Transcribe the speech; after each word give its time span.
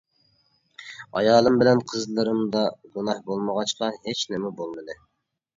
ئايالىم 1.19 1.59
بىلەن 1.63 1.83
قىزلىرىمدا 1.91 2.63
گۇناھ 2.97 3.21
بولمىغاچقا 3.29 3.91
ھېچنېمە 3.99 4.53
بولمىدى. 4.63 4.99